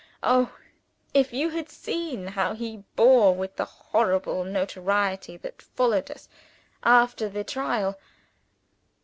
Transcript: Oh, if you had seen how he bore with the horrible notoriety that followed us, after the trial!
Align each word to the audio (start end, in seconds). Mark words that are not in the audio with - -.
Oh, 0.23 0.57
if 1.13 1.31
you 1.31 1.49
had 1.49 1.69
seen 1.69 2.25
how 2.29 2.55
he 2.55 2.77
bore 2.95 3.35
with 3.35 3.57
the 3.57 3.65
horrible 3.65 4.43
notoriety 4.43 5.37
that 5.37 5.61
followed 5.61 6.09
us, 6.09 6.27
after 6.81 7.29
the 7.29 7.43
trial! 7.43 7.99